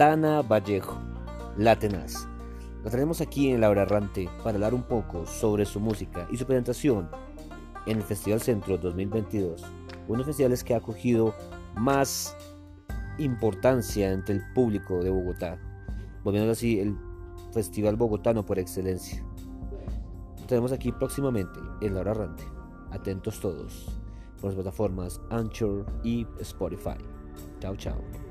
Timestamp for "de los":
10.08-10.26